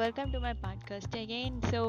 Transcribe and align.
Welcome 0.00 0.30
to 0.32 0.38
my 0.44 0.50
podcast 0.62 1.16
again 1.20 1.56
so 1.70 1.80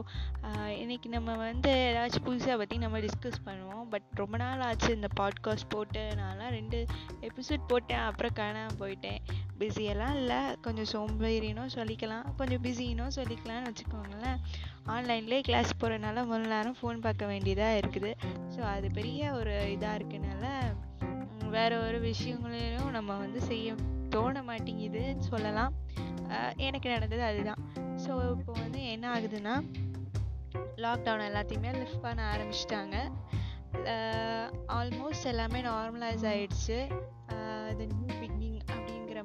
இன்றைக்கி 0.81 1.07
நம்ம 1.13 1.35
வந்து 1.41 1.71
ஏதாச்சும் 1.87 2.25
புதுசாக 2.25 2.55
பற்றி 2.61 2.75
நம்ம 2.83 2.99
டிஸ்கஸ் 3.05 3.37
பண்ணுவோம். 3.45 3.83
பட் 3.91 4.07
ரொம்ப 4.21 4.35
நாள் 4.41 4.63
ஆச்சு 4.67 4.89
இந்த 4.97 5.09
பாட்காஸ்ட் 5.19 5.67
போட்டு. 5.73 6.03
நான்லாம் 6.19 6.51
ரெண்டு 6.57 6.79
எபிசோட் 7.27 7.63
போட்டேன். 7.71 8.03
அப்புறம் 8.09 8.33
காணாமல் 8.39 8.77
போயிட்டேன். 8.81 9.19
பிஸியெல்லாம் 9.59 10.15
இல்லை. 10.21 10.39
கொஞ்சம் 10.65 10.89
சோம்பேறினும் 10.93 11.71
சொல்லிக்கலாம். 11.77 12.25
கொஞ்சம் 12.39 12.63
பிஸினும் 12.65 13.15
சொல்லிக்கலாம்னு 13.19 13.69
வச்சுக்கோங்களேன். 13.69 14.39
ஆன்லைன்லேயே 14.95 15.41
கிளாஸ் 15.49 15.71
போகிறனால 15.83 16.25
முதல் 16.31 16.53
நேரம் 16.55 16.77
ஃபோன் 16.81 17.03
பார்க்க 17.07 17.31
வேண்டியதாக 17.33 17.79
இருக்குது. 17.83 18.11
ஸோ 18.55 18.61
அது 18.75 18.89
பெரிய 18.99 19.31
ஒரு 19.39 19.55
இதாக 19.75 19.99
இருக்கனால 19.99 20.47
வேறு 21.57 21.77
ஒரு 21.87 21.99
விஷயங்களையும் 22.09 22.91
நம்ம 22.97 23.11
வந்து 23.23 23.41
செய்ய 23.51 23.75
தோண 24.15 24.43
மாட்டேங்குதுன்னு 24.51 25.29
சொல்லலாம். 25.31 25.73
எனக்கு 26.67 26.87
நடந்தது 26.93 27.23
அதுதான். 27.29 27.61
ஸோ 28.05 28.13
இப்போ 28.35 28.51
வந்து 28.63 28.79
என்ன 28.93 29.05
ஆகுதுன்னா 29.15 29.55
லாக்டவுன் 30.83 31.27
எல்லாத்தையுமே 31.29 31.71
லிஃப்ட் 31.79 32.03
பண்ண 32.05 32.21
ஆரம்பிச்சிட்டாங்க. 32.33 32.95
ஆல்மோஸ்ட் 34.77 35.27
எல்லாமே 35.31 35.59
நார்மலைஸ் 35.61 36.25
ஆயிடுச்சு. 36.31 36.77
அது 37.69 37.83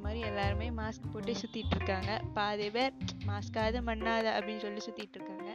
மாதிரி 0.06 0.20
எல்லாருமே 0.30 0.68
மாஸ்க் 0.80 1.12
போட்டு 1.12 1.32
சுற்றிட்டு 1.42 1.76
இருக்காங்க 1.76 2.10
பாதி 2.38 2.68
பேர் 2.76 2.96
மாஸ்காவது 3.28 3.78
மண்ணாத 3.88 4.26
அப்படின்னு 4.36 4.64
சொல்லி 4.64 4.82
சுற்றிட்டு 4.86 5.16
இருக்காங்க 5.18 5.50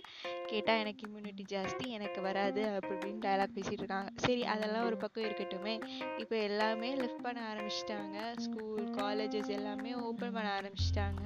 கேட்டால் 0.50 0.80
எனக்கு 0.84 1.04
இம்யூனிட்டி 1.08 1.44
ஜாஸ்தி 1.54 1.86
எனக்கு 1.98 2.20
வராது 2.28 2.62
அப்படி 2.76 2.96
இப்படின்னு 2.96 3.24
டயலாக் 3.26 3.56
பேசிகிட்டு 3.58 3.84
இருக்காங்க 3.84 4.10
சரி 4.26 4.44
அதெல்லாம் 4.54 4.86
ஒரு 4.90 4.98
பக்கம் 5.04 5.26
இருக்கட்டுமே. 5.28 5.76
இப்போ 6.18 6.36
எல்லாமே 6.50 6.90
லிஃப்ட் 7.02 7.24
பண்ண 7.26 7.42
ஆரம்பிச்சிட்டாங்க. 7.52 8.18
ஸ்கூல் 8.46 8.88
காலேஜஸ் 9.00 9.52
எல்லாமே 9.58 9.92
ஓப்பன் 10.08 10.36
பண்ண 10.38 10.50
ஆரம்பிச்சிட்டாங்க. 10.60 11.26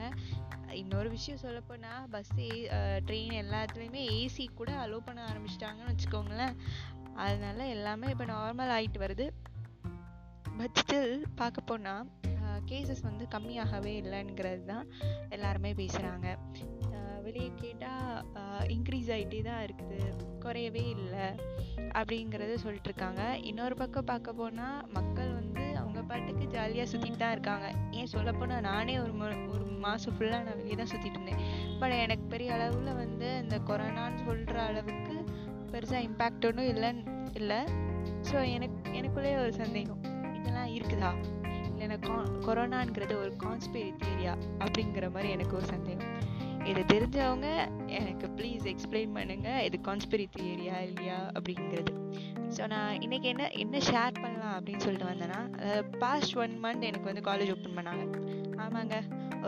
இன்னொரு 0.81 1.09
விஷயம் 1.15 1.41
சொல்லப்போனால் 1.45 2.05
பஸ்ஸு 2.13 2.47
ட்ரெயின் 3.07 3.35
எல்லாத்துலேயுமே 3.43 4.03
ஏசி 4.19 4.45
கூட 4.59 4.71
அலோவ் 4.83 5.07
பண்ண 5.07 5.21
ஆரம்பிச்சிட்டாங்கன்னு 5.31 5.93
வச்சுக்கோங்களேன். 5.93 6.55
அதனால 7.25 7.67
எல்லாமே 7.75 8.07
இப்போ 8.13 8.25
நார்மல் 8.35 8.73
ஆகிட்டு 8.77 9.01
வருது. 9.05 9.27
பட் 10.59 10.77
ஸ்டில் 10.81 11.13
பார்க்க 11.39 11.69
போனால் 11.71 12.03
கேசஸ் 12.69 13.03
வந்து 13.09 13.25
கம்மியாகவே 13.35 13.93
இல்லைங்கிறது 14.03 14.63
தான் 14.73 14.87
எல்லாருமே 15.37 15.73
பேசுகிறாங்க 15.81 16.27
வெளியே 17.25 17.51
கேட்டால் 17.61 18.67
இன்க்ரீஸ் 18.73 19.07
ஆகிட்டே 19.13 19.39
தான் 19.47 19.61
இருக்குது. 19.65 19.99
குறையவே 20.43 20.83
இல்லை 20.95 21.27
அப்படிங்கிறத 21.99 22.55
சொல்லிட்டுருக்காங்க. 22.63 23.21
இன்னொரு 23.49 23.75
பக்கம் 23.79 24.09
பார்க்க 24.09 24.33
போனால் 24.39 24.83
மக்கள் 24.97 25.31
வந்து 25.39 25.63
அவங்க 25.81 26.01
பாட்டுக்கு 26.09 26.45
ஜாலியாக 26.55 26.87
சுற்றிட்டு 26.91 27.21
தான் 27.23 27.33
இருக்காங்க. 27.35 27.67
ஏன் 27.99 28.11
சொல்லப்போனால் 28.13 28.65
நானே 28.69 28.95
ஒரு 29.05 29.13
ஒரு 29.53 29.65
மாதம் 29.85 30.15
ஃபுல்லாக 30.17 30.45
நான் 30.47 30.59
வெளியே 30.61 30.77
தான் 30.81 30.91
சுற்றிட்டு 30.93 31.19
இருந்தேன். 31.19 31.41
பட் 31.81 31.95
எனக்கு 32.05 32.27
பெரிய 32.33 32.51
அளவில் 32.57 32.99
வந்து 33.03 33.29
இந்த 33.43 33.57
கொரோனான்னு 33.69 34.21
சொல்கிற 34.27 34.59
அளவுக்கு 34.69 35.15
பெருசாக 35.73 36.05
இம்பேக்ட் 36.09 36.47
ஒன்றும் 36.49 36.71
இல்லைன்னு 36.73 37.15
இல்லை. 37.41 37.59
ஸோ 38.29 38.37
எனக்கு 38.57 38.79
எனக்குள்ளே 38.99 39.33
ஒரு 39.45 39.55
சந்தேகம். 39.63 40.03
இதெல்லாம் 40.37 40.71
இருக்குதா? 40.77 41.11
இல்லை 41.83 41.97
கொ 42.07 42.15
கொரோனாங்கிறது 42.45 43.13
ஒரு 43.23 43.31
கான்ஸ்பிரி 43.43 43.89
தீரியா 44.03 44.33
அப்படிங்கிற 44.63 45.07
மாதிரி 45.11 45.29
எனக்கு 45.35 45.55
ஒரு 45.59 45.67
சந்தேகம். 45.73 46.13
இதை 46.71 46.81
தெரிஞ்சவங்க 46.91 47.47
எனக்கு 47.99 48.27
ப்ளீஸ் 48.37 48.63
எக்ஸ்பிளைன் 48.71 49.11
பண்ணுங்கள் 49.17 49.63
இது 49.67 49.77
கான்ஸ்பிரி 49.87 50.25
தியரியா 50.37 50.77
இல்லையா 50.87 51.19
அப்படிங்கிறது. 51.35 51.91
ஸோ 52.55 52.63
நான் 52.73 53.01
இன்னைக்கு 53.05 53.27
என்ன 53.33 53.49
என்ன 53.63 53.77
ஷேர் 53.89 54.21
பண்ணலாம் 54.23 54.55
அப்படின்னு 54.57 54.83
சொல்லிட்டு 54.85 55.11
வந்தேன்னா 55.11 55.39
பாஸ்ட் 56.03 56.35
ஒன் 56.43 56.55
மந்த் 56.65 56.87
எனக்கு 56.89 57.09
வந்து 57.11 57.27
காலேஜ் 57.29 57.53
ஓப்பன் 57.55 57.77
பண்ணாங்க. 57.79 58.05
ஆமாங்க. 58.65 58.97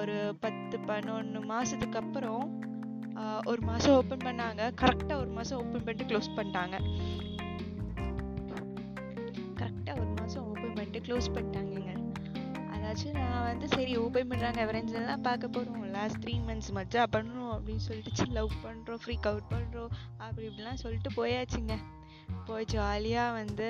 ஒரு 0.01 0.15
பத்து 0.43 0.77
பதினொன்று 0.89 1.41
மாதத்துக்கு 1.51 1.99
அப்புறம் 2.03 2.45
ஒரு 3.51 3.61
மாதம் 3.69 3.95
ஓப்பன் 3.99 4.25
பண்ணாங்க. 4.27 4.63
கரெக்டாக 4.81 5.21
ஒரு 5.23 5.31
மாதம் 5.37 5.59
ஓப்பன் 5.61 5.85
பண்ணிட்டு 5.85 6.09
க்ளோஸ் 6.11 6.35
பண்ணிட்டாங்க. 6.37 6.75
கரெக்டாக 9.61 9.95
ஒரு 10.03 10.11
மாதம் 10.19 10.45
ஓப்பன் 10.51 10.75
பண்ணிட்டு 10.77 11.05
க்ளோஸ் 11.07 11.33
பண்ணிட்டாங்கங்க. 11.35 11.93
அதாச்சும் 12.97 13.17
நான் 13.21 13.43
வந்து 13.47 13.67
சரி 13.73 13.91
ஓப்பன் 14.03 14.29
பண்ணுறாங்க 14.29 14.59
எவரேஞ்செல்லாம் 14.63 15.25
பார்க்க 15.25 15.47
போகிறோம் 15.55 15.83
லாஸ்ட் 15.95 16.19
த்ரீ 16.23 16.33
மந்த்ஸ் 16.47 16.71
மச்சா 16.77 17.03
பண்ணுறோம் 17.15 17.51
அப்படின்னு 17.55 17.83
சொல்லிட்டு 17.87 18.11
சில் 18.19 18.39
அவுட் 18.41 18.55
பண்ணுறோம் 18.63 19.01
ஃப்ரீக் 19.03 19.27
அவுட் 19.31 19.49
பண்ணுறோம் 19.51 19.91
அப்படி 20.17 20.45
இப்படிலாம் 20.47 20.79
சொல்லிட்டு 20.83 21.09
போயாச்சுங்க. 21.17 21.75
போய் 22.47 22.69
ஜாலியாக 22.73 23.35
வந்து 23.39 23.67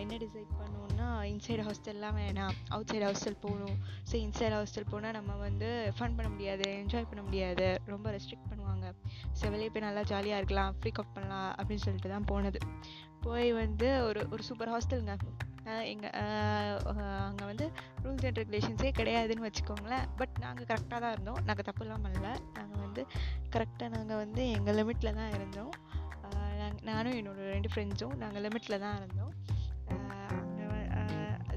என்ன 0.00 0.16
டிசைட் 0.22 0.52
பண்ணுவோம்னா 0.60 1.08
இன்சைடு 1.30 1.62
ஹாஸ்டல்லாம் 1.68 2.16
வேணாம். 2.20 2.54
அவுட் 2.74 2.90
சைடு 2.90 3.04
ஹாஸ்டல் 3.08 3.38
போகணும். 3.44 3.76
ஸோ 4.08 4.14
இன்சைட் 4.24 4.56
ஹாஸ்டல் 4.56 4.88
போனால் 4.92 5.16
நம்ம 5.18 5.36
வந்து 5.46 5.68
ஃபன் 5.98 6.16
பண்ண 6.16 6.28
முடியாது 6.34 6.66
என்ஜாய் 6.82 7.08
பண்ண 7.10 7.22
முடியாது. 7.28 7.68
ரொம்ப 7.92 8.06
ரெஸ்ட்ரிக்ட் 8.16 8.48
பண்ணுவாங்க. 8.52 8.86
ஸோ 9.38 9.50
வெளியே 9.54 9.70
போய் 9.74 9.86
நல்லா 9.88 10.04
ஜாலியாக 10.12 10.40
இருக்கலாம் 10.40 10.74
ஃப்ரீக் 10.78 11.00
அவுட் 11.02 11.14
பண்ணலாம் 11.18 11.50
அப்படின்னு 11.58 11.84
சொல்லிட்டு 11.86 12.14
தான் 12.14 12.28
போனது. 12.32 12.60
போய் 13.26 13.48
வந்து 13.62 13.88
ஒரு 14.08 14.20
ஒரு 14.34 14.42
சூப்பர் 14.48 14.72
ஹாஸ்டலுங்க 14.74 15.16
எங்கள் 15.92 16.14
அங்கே 17.28 17.44
வந்து 17.48 17.66
ரூல்ஸ் 18.04 18.24
அண்ட் 18.28 18.38
ரெகுலேஷன்ஸே 18.40 18.90
கிடையாதுன்னு 18.98 19.46
வச்சுக்கோங்களேன். 19.46 20.06
பட் 20.20 20.36
நாங்கள் 20.44 20.68
கரெக்டாக 20.70 21.00
தான் 21.04 21.14
இருந்தோம். 21.14 21.40
நாங்கள் 21.48 21.66
தப்புலாம் 21.68 22.04
பண்ணல 22.06 22.28
நாங்கள் 22.58 22.82
வந்து 22.86 23.02
கரெக்டாக 23.54 23.90
நாங்கள் 23.96 24.20
வந்து 24.24 24.44
எங்கள் 24.56 24.78
லிமிட்டில் 24.80 25.18
தான் 25.20 25.34
இருந்தோம். 25.38 25.72
நானும் 26.82 27.16
என்னோட 27.18 27.40
ரெண்டு 27.50 27.68
ஃப்ரெண்ட்ஸும் 27.68 28.16
நாங்கள் 28.18 28.44
லிமிட்டில் 28.44 28.82
தான் 28.82 28.98
இருந்தோம். 29.00 29.32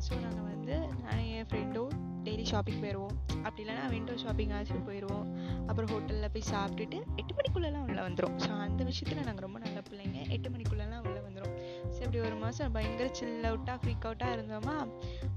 ஸோ 0.06 0.16
நாங்கள் 0.22 0.48
வந்து 0.48 0.74
நானும் 1.04 1.28
என் 1.34 1.48
ஃப்ரெண்டும் 1.50 1.92
டெய்லி 2.26 2.46
ஷாப்பிங் 2.46 2.80
போயிடுவோம் 2.82 3.14
அப்படி 3.40 3.62
இல்லைன்னா 3.64 3.86
விண்டோ 3.92 4.14
ஷாப்பிங் 4.22 4.54
ஆச்சும் 4.56 4.86
போயிடுவோம் 4.88 5.28
அப்புறம் 5.68 5.90
ஹோட்டலில் 5.92 6.32
போய் 6.34 6.46
சாப்பிட்டுட்டு 6.50 6.98
எட்டு 7.18 7.34
மணிக்குள்ளெல்லாம் 7.38 7.86
உள்ளே 7.88 8.02
வந்துடும் 8.02 8.36
ஸோ 8.44 8.50
அந்த 8.66 8.82
விஷயத்தில் 8.90 9.24
நாங்கள் 9.24 9.46
ரொம்ப 9.48 9.60
நல்ல 9.64 9.80
பிள்ளைங்க. 9.82 10.20
எட்டு 10.36 10.50
மணிக்குள்ளெல்லாம் 10.50 11.06
உள்ளே 11.06 11.22
வந்துடும் 11.22 11.54
ஸோ 11.88 12.00
இப்படி 12.02 12.22
ஒரு 12.24 12.36
மாதம் 12.38 12.76
பயங்கர 12.76 13.08
சில் 13.14 13.48
அவுட்டாக 13.50 13.78
ஃப்ரீக் 13.82 14.08
அவுட்டாக 14.08 14.36
இருந்தோமா? 14.38 14.76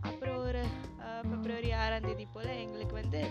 அப்புறம் 0.03 0.39
ஒரு 0.47 0.63
ஆஹ், 1.07 1.25
பிப்ரவரி 1.31 1.71
ஆறாம் 1.81 2.07
தேதி 2.07 2.27
போல் 2.33 2.53
எங்களுக்கு 2.59 2.97
வந்து 2.97 3.23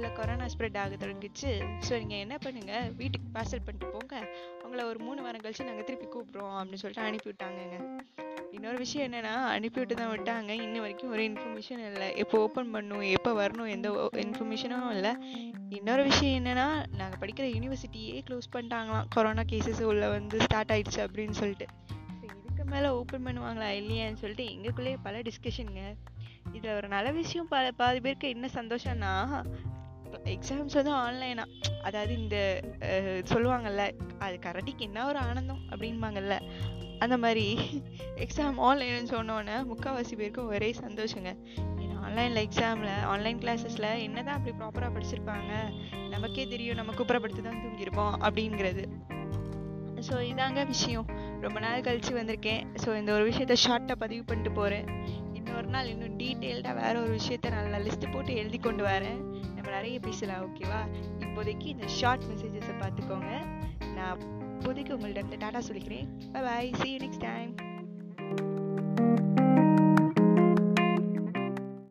ஆஹ், 0.00 0.14
கொரோனா 0.16 0.46
ஸ்ப்ரெட் 0.46 0.78
ஆக 0.78 0.96
தொடங்கிச்சு 0.96 1.50
ஸோ 1.86 1.92
நீங்கள் 2.00 2.22
என்ன 2.24 2.34
பண்ணுங்க? 2.38 2.72
வீட்டுக்கு 2.96 3.28
பார்சல் 3.34 3.64
பண்ணிட்டு 3.64 3.88
போங்க. 3.88 4.14
அவங்கள 4.58 4.82
ஒரு 4.84 4.98
மூணு 4.98 5.20
வாரம் 5.22 5.42
கழிச்சு 5.42 5.64
நாங்கள் 5.64 5.84
திருப்பி 5.84 6.06
கூப்பிட்றோம் 6.06 6.54
அப்படின்னு 6.56 6.82
சொல்லிட்டு 6.82 7.06
அனுப்பி 7.06 7.28
விட்டாங்கங்க. 7.30 7.78
இன்னொரு 8.52 8.78
விஷயம் 8.78 9.06
என்னென்னா 9.06 9.32
அனுப்பிவிட்டு 9.54 9.94
தான் 9.94 10.12
விட்டாங்க. 10.12 10.52
இன்ன 10.62 10.80
வரைக்கும் 10.80 11.10
ஒரு 11.10 11.22
இன்ஃபர்மேஷன் 11.24 11.82
இல்லை. 11.88 12.08
எப்போ 12.16 12.36
ஓப்பன் 12.44 12.70
பண்ணும் 12.70 13.04
எப்போ 13.12 13.32
வரணும் 13.38 13.70
எந்த 13.70 13.88
இன்ஃபர்மேஷனும் 14.22 14.86
இல்லை. 14.92 15.12
இன்னொரு 15.70 16.02
விஷயம் 16.02 16.36
என்னென்னா 16.38 16.66
நாங்கள் 16.96 17.20
படிக்கிற 17.20 17.46
யூனிவர்சிட்டியே 17.52 18.22
க்ளோஸ் 18.28 18.52
பண்ணிட்டாங்களாம். 18.54 19.08
கொரோனா 19.14 19.44
கேசஸ் 19.44 19.82
உள்ளே 19.84 20.08
வந்து 20.10 20.38
ஸ்டார்ட் 20.40 20.72
ஆயிடுச்சு 20.72 21.00
அப்படின்னு 21.06 21.36
சொல்லிட்டு. 21.38 21.68
ஸோ 22.20 22.32
இதுக்கு 22.32 22.64
மேலே 22.66 22.88
ஓப்பன் 22.98 23.26
பண்ணுவாங்களா 23.26 23.68
இல்லையான்னு 23.80 24.22
சொல்லிட்டு 24.22 24.46
எங்களுக்குள்ளேயே 24.54 24.98
பல 25.02 25.20
டிஸ்கஷனுங்க 25.28 25.84
இதில் 26.50 26.76
ஒரு 26.76 26.88
நல்ல 26.88 27.08
விஷயம் 27.16 27.48
பல 27.48 27.72
பாதி 27.72 27.98
பேருக்கு 28.00 28.28
என்ன 28.28 28.46
சந்தோஷம்னா 28.54 29.12
எக்ஸாம்ஸ் 30.34 30.78
வந்து 30.78 30.92
ஆன்லைனா 31.04 31.44
அதாவது 31.82 32.12
இந்த 32.22 32.36
சொல்லுவாங்கல்ல 33.32 33.84
அது 34.18 34.36
கரடிக்கு 34.46 34.84
என்ன 34.88 35.06
ஒரு 35.06 35.18
ஆனந்தம் 35.18 35.62
அப்படின்பாங்கல்ல. 35.70 36.36
அந்த 37.04 37.16
மாதிரி 37.18 37.46
எக்ஸாம் 38.24 38.56
ஆன்லைன்னு 38.68 39.10
சொன்னோன்னே 39.16 39.56
முக்கால்வாசி 39.70 40.14
பேருக்கு 40.16 40.44
ஒரே 40.46 40.70
சந்தோஷங்க. 40.84 41.32
ஏன்னா 41.82 41.96
ஆன்லைனில் 42.06 42.42
எக்ஸாமில் 42.46 43.04
ஆன்லைன் 43.12 43.38
கிளாஸஸில் 43.38 43.90
என்னதான் 44.06 44.36
அப்படி 44.38 44.54
ப்ராப்பராக 44.60 44.90
படிச்சிருப்பாங்க? 44.96 45.52
நமக்கே 46.14 46.46
தெரியும் 46.48 46.76
நம்ம 46.76 46.92
குப்புறப்படுத்தி 46.92 47.42
தான் 47.42 47.60
தூங்கியிருப்போம் 47.64 48.16
அப்படிங்கிறது. 48.26 48.84
ஸோ 50.08 50.16
இதாங்க 50.30 50.66
விஷயம். 50.66 51.06
ரொம்ப 51.40 51.58
நாள் 51.60 51.86
கழிச்சு 51.86 52.12
வந்திருக்கேன். 52.18 52.62
ஸோ 52.84 52.96
இந்த 52.96 53.10
ஒரு 53.12 53.24
விஷயத்த 53.30 53.56
ஷார்ட்டாக 53.64 53.96
பதிவு 54.04 54.24
பண்ணிட்டு 54.24 54.52
போகிறேன் 54.52 54.86
ஒரு 55.68 55.76
நாள் 55.76 55.88
இன்னும் 55.88 56.18
டீட்டெயில்டாக 56.18 56.74
வேற 56.74 57.00
ஒரு 57.00 57.16
விஷயத்த 57.16 57.50
நல்லா 57.50 57.78
லிஸ்ட் 57.78 58.12
போட்டு 58.12 58.34
எழுதி 58.34 58.58
கொண்டு 58.58 58.84
வரேன். 58.84 59.18
நம்ம 59.54 59.70
நிறைய 59.70 60.00
பேசலாம் 60.00 60.44
ஓகேவா 60.44 60.80
இப்போதைக்கு 61.18 61.66
இந்த 61.66 61.86
ஷார்ட் 61.86 62.22
மெசேஜஸை 62.22 62.74
பார்த்துக்கோங்க. 62.82 63.32
நான் 63.94 64.18
இப்போதைக்கு 64.18 64.96
உங்கள்கிட்ட 64.96 65.16
இருந்து 65.16 65.68
சொல்லிக்கிறேன். 65.70 66.08
Bye 66.32 66.42
bye 66.42 66.74
see 66.80 66.90
you 66.92 66.98
next 66.98 67.24
time 67.30 67.54